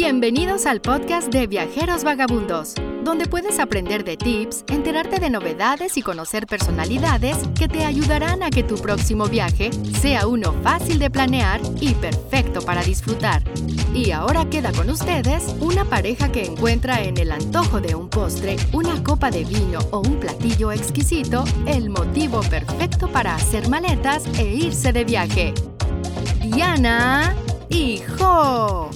[0.00, 6.02] Bienvenidos al podcast de Viajeros Vagabundos, donde puedes aprender de tips, enterarte de novedades y
[6.02, 11.60] conocer personalidades que te ayudarán a que tu próximo viaje sea uno fácil de planear
[11.80, 13.42] y perfecto para disfrutar.
[13.92, 18.54] Y ahora queda con ustedes una pareja que encuentra en el antojo de un postre,
[18.72, 24.44] una copa de vino o un platillo exquisito el motivo perfecto para hacer maletas e
[24.44, 25.54] irse de viaje.
[26.40, 27.34] Diana
[27.68, 28.90] y Jo.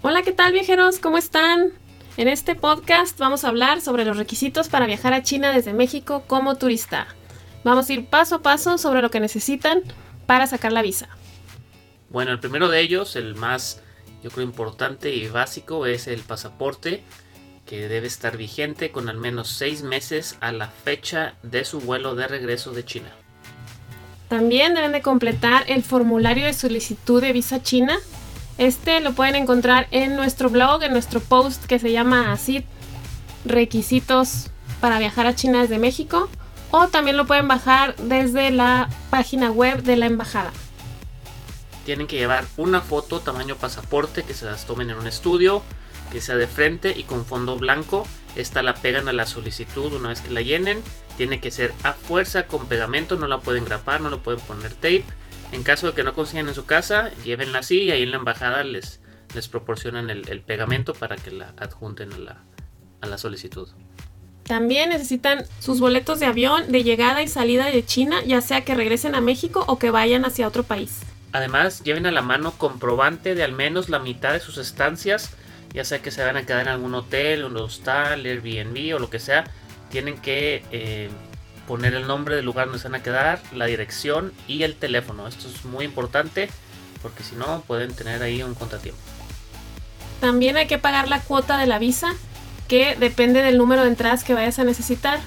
[0.00, 1.00] Hola, ¿qué tal viajeros?
[1.00, 1.72] ¿Cómo están?
[2.16, 6.22] En este podcast vamos a hablar sobre los requisitos para viajar a China desde México
[6.28, 7.08] como turista.
[7.64, 9.82] Vamos a ir paso a paso sobre lo que necesitan
[10.24, 11.08] para sacar la visa.
[12.10, 13.82] Bueno, el primero de ellos, el más
[14.22, 17.02] yo creo importante y básico, es el pasaporte
[17.66, 22.14] que debe estar vigente con al menos seis meses a la fecha de su vuelo
[22.14, 23.10] de regreso de China.
[24.28, 27.98] También deben de completar el formulario de solicitud de visa china
[28.58, 32.64] este lo pueden encontrar en nuestro blog, en nuestro post que se llama así,
[33.44, 36.28] requisitos para viajar a China desde México.
[36.70, 40.52] O también lo pueden bajar desde la página web de la embajada.
[41.86, 45.62] Tienen que llevar una foto tamaño pasaporte que se las tomen en un estudio,
[46.12, 48.06] que sea de frente y con fondo blanco.
[48.36, 50.82] Esta la pegan a la solicitud una vez que la llenen.
[51.16, 54.74] Tiene que ser a fuerza con pegamento, no la pueden grapar, no lo pueden poner
[54.74, 55.04] tape.
[55.52, 58.18] En caso de que no consigan en su casa, llévenla así y ahí en la
[58.18, 59.00] embajada les,
[59.34, 62.44] les proporcionan el, pegamento para que la adjunten a la,
[63.00, 63.68] a la solicitud.
[64.44, 68.74] También necesitan sus boletos de avión de llegada y salida de China, ya sea que
[68.74, 71.00] regresen a México o que vayan hacia otro país.
[71.32, 75.34] Además, lleven a la mano comprobante de al menos la mitad de sus estancias,
[75.74, 79.10] ya sea que se van a quedar en algún hotel, un hostal, Airbnb o lo
[79.10, 79.44] que sea.
[79.90, 81.10] Tienen que eh,
[81.68, 85.28] poner el nombre del lugar donde se van a quedar, la dirección y el teléfono.
[85.28, 86.48] Esto es muy importante
[87.02, 88.98] porque si no pueden tener ahí un contratiempo.
[90.18, 92.14] También hay que pagar la cuota de la visa
[92.68, 95.20] que depende del número de entradas que vayas a necesitar.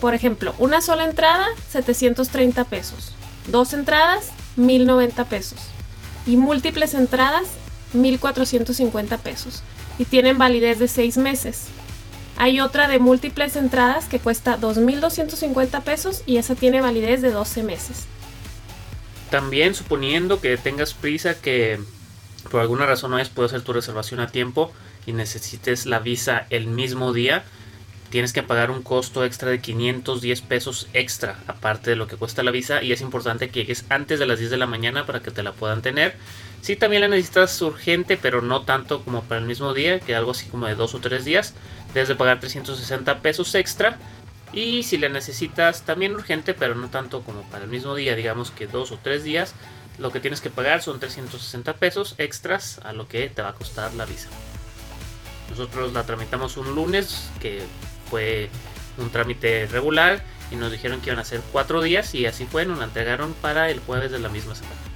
[0.00, 3.12] Por ejemplo, una sola entrada, 730 pesos.
[3.48, 5.60] Dos entradas, 1090 pesos.
[6.26, 7.44] Y múltiples entradas,
[7.92, 9.62] 1450 pesos.
[9.98, 11.66] Y tienen validez de 6 meses.
[12.42, 17.62] Hay otra de múltiples entradas que cuesta 2.250 pesos y esa tiene validez de 12
[17.62, 18.08] meses.
[19.30, 21.78] También suponiendo que tengas prisa que
[22.50, 24.72] por alguna razón no hayas podido hacer tu reservación a tiempo
[25.06, 27.44] y necesites la visa el mismo día,
[28.10, 32.42] tienes que pagar un costo extra de 510 pesos extra, aparte de lo que cuesta
[32.42, 35.22] la visa, y es importante que llegues antes de las 10 de la mañana para
[35.22, 36.16] que te la puedan tener.
[36.62, 40.30] Si también la necesitas urgente, pero no tanto como para el mismo día, que algo
[40.30, 41.54] así como de 2 o 3 días,
[41.92, 43.98] debes de pagar 360 pesos extra.
[44.52, 48.52] Y si la necesitas también urgente, pero no tanto como para el mismo día, digamos
[48.52, 49.54] que 2 o 3 días,
[49.98, 53.54] lo que tienes que pagar son 360 pesos extras a lo que te va a
[53.54, 54.28] costar la visa.
[55.50, 57.60] Nosotros la tramitamos un lunes, que
[58.08, 58.50] fue
[58.98, 60.22] un trámite regular
[60.52, 63.34] y nos dijeron que iban a ser cuatro días y así fue, nos la entregaron
[63.34, 64.91] para el jueves de la misma semana.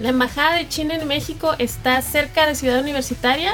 [0.00, 3.52] La Embajada de China en México está cerca de Ciudad Universitaria,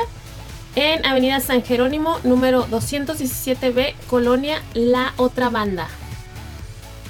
[0.75, 5.89] en Avenida San Jerónimo, número 217B, Colonia La Otra Banda.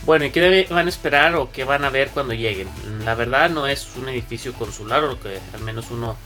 [0.04, 2.68] Bueno, ¿y qué van a esperar o qué van a ver cuando lleguen?
[3.04, 6.16] La verdad no es un edificio consular, o lo que al menos uno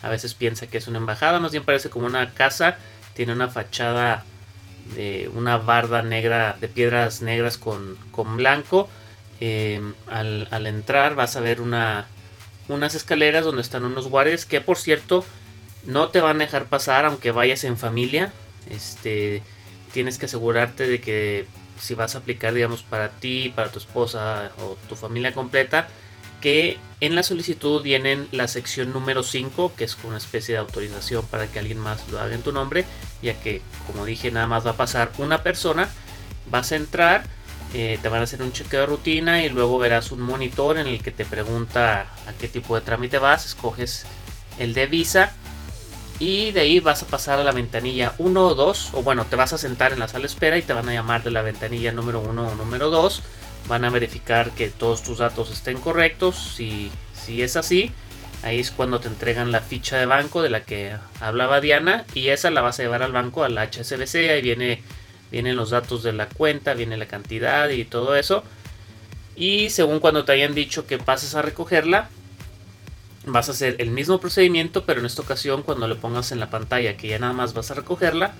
[0.00, 2.78] a veces piensa que es una embajada, más bien parece como una casa,
[3.12, 4.24] tiene una fachada
[4.94, 7.98] de una barda negra de piedras negras con,
[8.36, 8.88] blanco.
[9.40, 12.06] Eh, al, entrar vas a ver una,
[12.68, 15.24] unas escaleras donde están unos guardias que por cierto
[15.84, 18.32] no te van a dejar pasar aunque vayas en familia.
[18.70, 19.42] Este,
[19.92, 21.46] tienes que asegurarte de que
[21.80, 25.88] si vas a aplicar digamos para ti, para tu esposa o tu familia completa,
[26.44, 31.24] que en la solicitud vienen la sección número 5, que es una especie de autorización
[31.26, 32.84] para que alguien más lo haga en tu nombre,
[33.22, 35.88] ya que, como dije, nada más va a pasar una persona.
[36.50, 37.24] Vas a entrar,
[38.00, 41.02] te van a hacer un chequeo de rutina y luego verás un monitor en el
[41.02, 44.06] que te pregunta a qué tipo de trámite vas, escoges
[44.58, 45.32] el de visa
[46.20, 49.34] y de ahí vas a pasar a la ventanilla 1 o 2, o bueno, te
[49.34, 51.42] vas a sentar en la sala de espera y te van a llamar de la
[51.42, 53.22] ventanilla número 1 o número 2
[53.68, 56.54] van a verificar que todos tus datos estén correctos.
[56.56, 57.92] Si, si es así,
[58.42, 62.28] ahí es cuando te entregan la ficha de banco de la que hablaba Diana y
[62.28, 64.82] esa la vas a llevar al banco, al HSBC, ahí viene,
[65.30, 68.44] vienen los datos de la cuenta, viene la cantidad y todo eso.
[69.36, 72.08] Y según cuando te hayan dicho que pases a recogerla,
[73.26, 76.50] vas a hacer el mismo procedimiento, pero en esta ocasión cuando le pongas en la
[76.50, 78.34] pantalla que ya nada más vas a recogerla,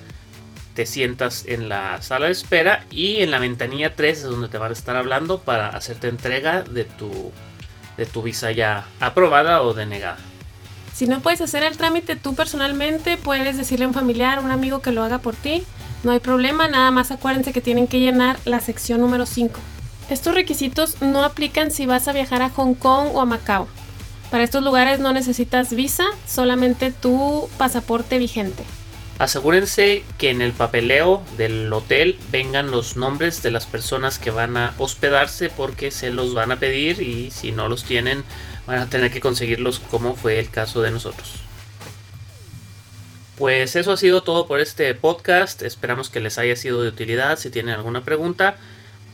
[0.75, 4.59] te sientas en la sala de espera y en la ventanilla 3 es donde te
[4.59, 7.33] van a estar hablando para hacerte entrega de tu,
[7.97, 10.19] de tu visa ya aprobada o denegada.
[10.93, 14.81] Si no puedes hacer el trámite tú personalmente, puedes decirle a un familiar, un amigo
[14.81, 15.65] que lo haga por ti.
[16.05, 19.59] No hay problema, nada más acuérdense que tienen que llenar la sección número 5.
[20.11, 23.67] Estos requisitos no aplican si vas a viajar a Hong Kong o a Macao.
[24.31, 28.65] Para estos lugares no necesitas visa, solamente tu pasaporte vigente.
[29.19, 34.59] Asegúrense que en el papeleo del hotel vengan los nombres de las personas que van
[34.59, 38.25] a hospedarse porque se los van a pedir y si no los tienen
[38.67, 41.45] van a tener que conseguirlos como fue el caso de nosotros.
[43.37, 45.63] Pues eso ha sido todo por este podcast.
[45.63, 47.37] Esperamos que les haya sido de utilidad.
[47.37, 48.57] Si tienen alguna pregunta,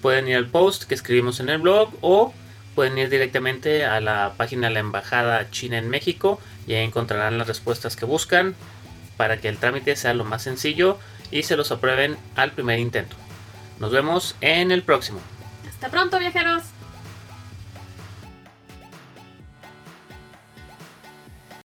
[0.02, 2.34] pueden ir al post que escribimos en el blog o
[2.74, 7.38] pueden ir directamente a la página de la Embajada China en México y ahí encontrarán
[7.38, 8.54] las respuestas que buscan
[9.16, 10.98] para que el trámite sea lo más sencillo
[11.30, 13.16] y se los aprueben al primer intento.
[13.78, 15.20] Nos vemos en el próximo.
[15.68, 16.62] Hasta pronto viajeros.